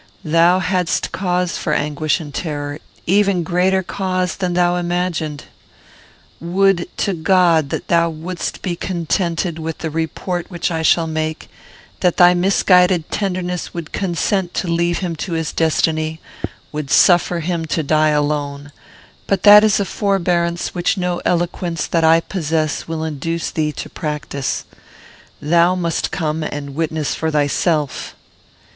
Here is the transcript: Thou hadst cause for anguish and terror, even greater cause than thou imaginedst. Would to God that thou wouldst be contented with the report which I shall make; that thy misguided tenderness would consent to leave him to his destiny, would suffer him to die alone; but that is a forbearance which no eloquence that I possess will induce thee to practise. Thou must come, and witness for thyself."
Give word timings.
Thou 0.25 0.57
hadst 0.57 1.11
cause 1.11 1.59
for 1.59 1.73
anguish 1.75 2.19
and 2.19 2.33
terror, 2.33 2.79
even 3.05 3.43
greater 3.43 3.83
cause 3.83 4.35
than 4.35 4.55
thou 4.55 4.73
imaginedst. 4.73 5.43
Would 6.39 6.89
to 6.97 7.13
God 7.13 7.69
that 7.69 7.87
thou 7.87 8.09
wouldst 8.09 8.63
be 8.63 8.75
contented 8.75 9.59
with 9.59 9.77
the 9.77 9.91
report 9.91 10.49
which 10.49 10.71
I 10.71 10.81
shall 10.81 11.05
make; 11.05 11.51
that 11.99 12.17
thy 12.17 12.33
misguided 12.33 13.11
tenderness 13.11 13.75
would 13.75 13.91
consent 13.91 14.55
to 14.55 14.67
leave 14.67 14.97
him 15.05 15.15
to 15.17 15.33
his 15.33 15.53
destiny, 15.53 16.19
would 16.71 16.89
suffer 16.89 17.41
him 17.41 17.65
to 17.67 17.83
die 17.83 18.09
alone; 18.09 18.71
but 19.27 19.43
that 19.43 19.63
is 19.63 19.79
a 19.79 19.85
forbearance 19.85 20.73
which 20.73 20.97
no 20.97 21.21
eloquence 21.25 21.85
that 21.85 22.03
I 22.03 22.21
possess 22.21 22.87
will 22.87 23.03
induce 23.03 23.51
thee 23.51 23.71
to 23.73 23.87
practise. 23.87 24.65
Thou 25.39 25.75
must 25.75 26.09
come, 26.09 26.41
and 26.41 26.73
witness 26.73 27.13
for 27.13 27.29
thyself." 27.29 28.15